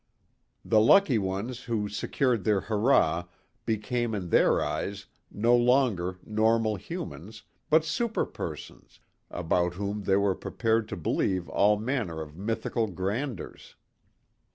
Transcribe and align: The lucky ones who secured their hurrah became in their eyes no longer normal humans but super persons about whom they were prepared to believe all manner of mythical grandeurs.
The 0.65 0.79
lucky 0.79 1.19
ones 1.19 1.65
who 1.65 1.87
secured 1.87 2.43
their 2.43 2.61
hurrah 2.61 3.25
became 3.67 4.15
in 4.15 4.29
their 4.29 4.59
eyes 4.59 5.05
no 5.29 5.55
longer 5.55 6.17
normal 6.25 6.75
humans 6.77 7.43
but 7.69 7.85
super 7.85 8.25
persons 8.25 8.99
about 9.29 9.75
whom 9.75 10.01
they 10.05 10.15
were 10.17 10.33
prepared 10.33 10.87
to 10.89 10.97
believe 10.97 11.47
all 11.49 11.77
manner 11.77 12.19
of 12.19 12.35
mythical 12.35 12.87
grandeurs. 12.87 13.75